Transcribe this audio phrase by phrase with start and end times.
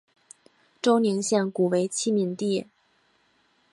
[0.81, 2.65] 周宁县古为七闽地。